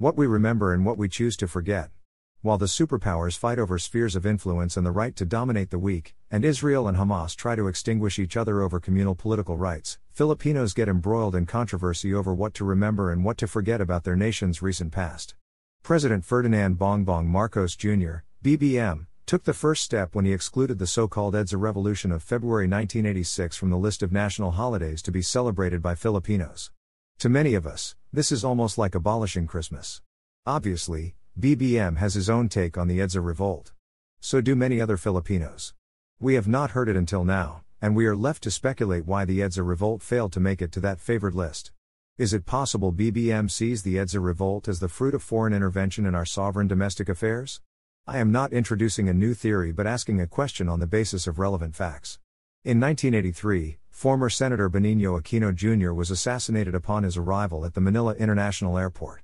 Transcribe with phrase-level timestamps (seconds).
[0.00, 1.90] What we remember and what we choose to forget.
[2.40, 6.14] While the superpowers fight over spheres of influence and the right to dominate the weak,
[6.30, 10.88] and Israel and Hamas try to extinguish each other over communal political rights, Filipinos get
[10.88, 14.92] embroiled in controversy over what to remember and what to forget about their nation's recent
[14.92, 15.34] past.
[15.82, 21.08] President Ferdinand Bongbong Marcos Jr., BBM, took the first step when he excluded the so
[21.08, 25.82] called EDSA Revolution of February 1986 from the list of national holidays to be celebrated
[25.82, 26.70] by Filipinos.
[27.18, 30.00] To many of us, this is almost like abolishing Christmas.
[30.46, 33.72] Obviously, BBM has his own take on the EDSA revolt.
[34.18, 35.74] So do many other Filipinos.
[36.18, 39.40] We have not heard it until now, and we are left to speculate why the
[39.40, 41.70] EDSA revolt failed to make it to that favored list.
[42.16, 46.14] Is it possible BBM sees the EDSA revolt as the fruit of foreign intervention in
[46.14, 47.60] our sovereign domestic affairs?
[48.06, 51.38] I am not introducing a new theory but asking a question on the basis of
[51.38, 52.18] relevant facts.
[52.64, 55.92] In 1983, former Senator Benigno Aquino Jr.
[55.92, 59.22] was assassinated upon his arrival at the Manila International Airport.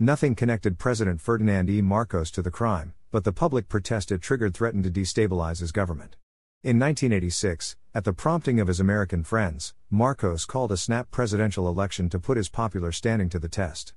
[0.00, 1.80] Nothing connected President Ferdinand E.
[1.80, 6.16] Marcos to the crime, but the public protest it triggered threatened to destabilize his government.
[6.64, 12.08] In 1986, at the prompting of his American friends, Marcos called a snap presidential election
[12.10, 13.94] to put his popular standing to the test.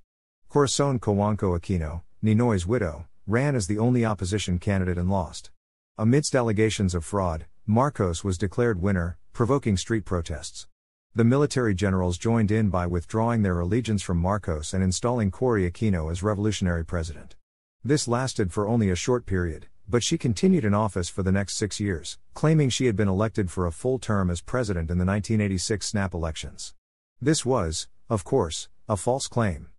[0.48, 5.50] Corazon Cojuangco Aquino, Ninoy's widow, ran as the only opposition candidate and lost.
[5.98, 10.68] Amidst allegations of fraud, Marcos was declared winner, provoking street protests.
[11.16, 16.12] The military generals joined in by withdrawing their allegiance from Marcos and installing Cory Aquino
[16.12, 17.38] as revolutionary president.
[17.82, 21.56] This lasted for only a short period, but she continued in office for the next
[21.56, 25.06] six years, claiming she had been elected for a full term as president in the
[25.06, 26.74] 1986 snap elections.
[27.22, 29.70] This was, of course, a false claim.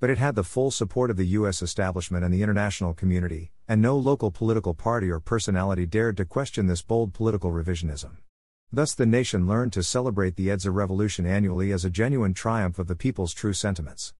[0.00, 1.62] But it had the full support of the U.S.
[1.62, 6.66] establishment and the international community, and no local political party or personality dared to question
[6.66, 8.16] this bold political revisionism.
[8.74, 12.88] Thus, the nation learned to celebrate the EDSA revolution annually as a genuine triumph of
[12.88, 14.14] the people's true sentiments.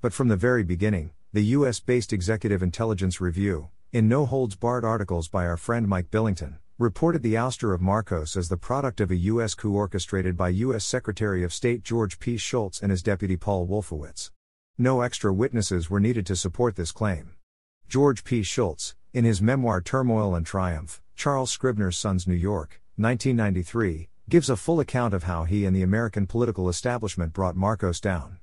[0.00, 4.84] But from the very beginning, the US based Executive Intelligence Review, in no holds barred
[4.84, 9.12] articles by our friend Mike Billington, reported the ouster of Marcos as the product of
[9.12, 9.54] a U.S.
[9.54, 10.84] coup orchestrated by U.S.
[10.84, 12.36] Secretary of State George P.
[12.36, 14.32] Shultz and his deputy Paul Wolfowitz.
[14.76, 17.34] No extra witnesses were needed to support this claim.
[17.88, 18.42] George P.
[18.42, 24.56] Shultz, in his memoir Turmoil and Triumph, Charles Scribner's Sons New York, 1993, gives a
[24.56, 28.38] full account of how he and the American political establishment brought Marcos down.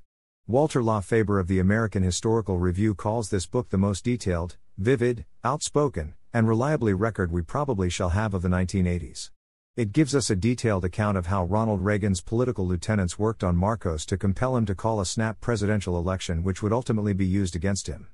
[0.47, 6.15] Walter LaFeber of the American Historical Review calls this book the most detailed, vivid, outspoken,
[6.33, 9.29] and reliably record we probably shall have of the 1980s.
[9.75, 14.07] It gives us a detailed account of how Ronald Reagan's political lieutenants worked on Marcos
[14.07, 17.85] to compel him to call a snap presidential election which would ultimately be used against
[17.85, 18.07] him.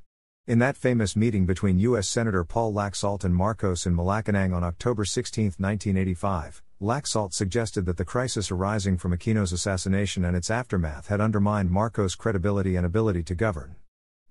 [0.45, 2.09] In that famous meeting between U.S.
[2.09, 8.03] Senator Paul Laxalt and Marcos in Malacanang on October 16, 1985, Laxalt suggested that the
[8.03, 13.35] crisis arising from Aquino's assassination and its aftermath had undermined Marcos' credibility and ability to
[13.35, 13.77] govern.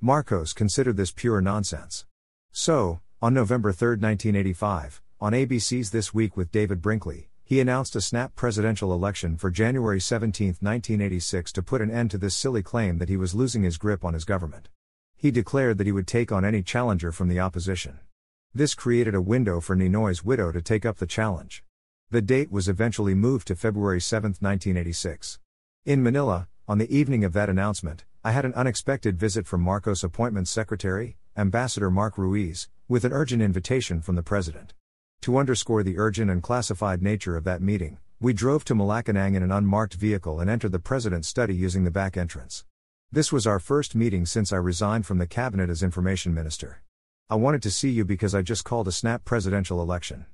[0.02, 2.04] Marcos considered this pure nonsense.
[2.50, 8.02] So, on November 3, 1985, on ABC's This Week with David Brinkley, he announced a
[8.02, 12.98] snap presidential election for January 17, 1986 to put an end to this silly claim
[12.98, 14.68] that he was losing his grip on his government.
[15.22, 18.00] He declared that he would take on any challenger from the opposition.
[18.52, 21.62] This created a window for Ninoy's widow to take up the challenge.
[22.10, 25.38] The date was eventually moved to February 7, 1986.
[25.86, 30.02] In Manila, on the evening of that announcement, I had an unexpected visit from Marcos'
[30.02, 34.74] appointment secretary, Ambassador Mark Ruiz, with an urgent invitation from the president.
[35.20, 39.44] To underscore the urgent and classified nature of that meeting, we drove to Malacanang in
[39.44, 42.64] an unmarked vehicle and entered the president's study using the back entrance.
[43.14, 46.80] This was our first meeting since I resigned from the cabinet as information minister.
[47.28, 50.24] I wanted to see you because I just called a snap presidential election.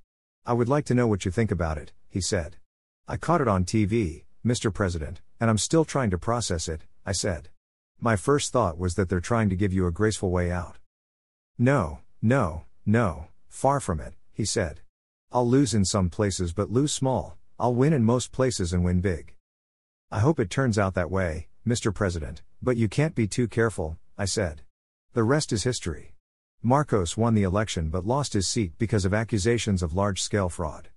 [0.46, 2.54] I would like to know what you think about it, he said.
[3.08, 4.72] I caught it on TV, Mr.
[4.72, 7.48] President, and I'm still trying to process it, I said.
[7.98, 10.76] My first thought was that they're trying to give you a graceful way out.
[11.58, 14.82] No, no, no, far from it, he said.
[15.32, 19.00] I'll lose in some places but lose small, I'll win in most places and win
[19.00, 19.34] big.
[20.12, 21.92] I hope it turns out that way, Mr.
[21.92, 24.62] President, but you can't be too careful, I said.
[25.12, 26.14] The rest is history.
[26.62, 30.88] Marcos won the election but lost his seat because of accusations of large scale fraud.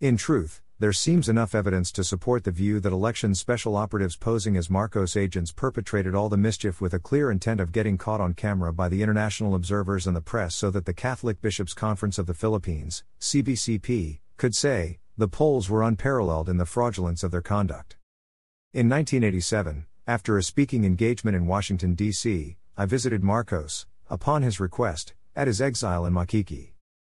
[0.00, 4.56] In truth, there seems enough evidence to support the view that election special operatives posing
[4.56, 8.32] as Marcos agents perpetrated all the mischief with a clear intent of getting caught on
[8.32, 12.24] camera by the international observers and the press so that the Catholic Bishops' Conference of
[12.24, 17.98] the Philippines, CBCP, could say, the polls were unparalleled in the fraudulence of their conduct.
[18.72, 25.14] In 1987, after a speaking engagement in Washington, D.C., I visited Marcos, upon his request,
[25.36, 26.72] at his exile in Makiki.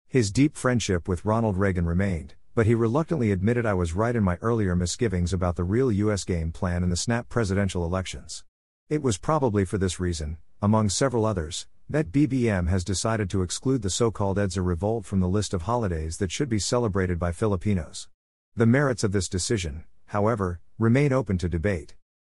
[0.08, 4.25] His deep friendship with Ronald Reagan remained, but he reluctantly admitted I was right in
[4.25, 6.25] my earlier misgivings about the real U.S.
[6.25, 8.44] game plan in the snap presidential elections.
[8.88, 13.82] It was probably for this reason, among several others, that BBM has decided to exclude
[13.82, 17.31] the so called EDSA revolt from the list of holidays that should be celebrated by
[17.31, 18.08] Filipinos.
[18.56, 21.94] The merits of this decision, however, remain open to debate.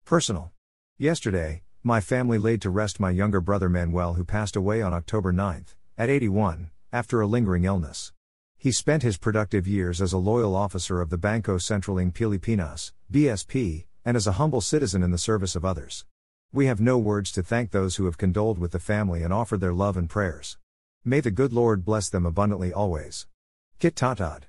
[0.09, 0.51] Personal.
[0.97, 5.31] Yesterday, my family laid to rest my younger brother Manuel, who passed away on October
[5.31, 5.67] 9,
[5.99, 8.11] at 81, after a lingering illness.
[8.57, 12.91] He spent his productive years as a loyal officer of the Banco Sentral ng Pilipinas,
[13.13, 16.05] BSP, and as a humble citizen in the service of others.
[16.51, 19.61] We have no words to thank those who have condoled with the family and offered
[19.61, 20.57] their love and prayers.
[21.05, 23.27] May the good Lord bless them abundantly always.
[23.77, 24.48] Kit Tatad.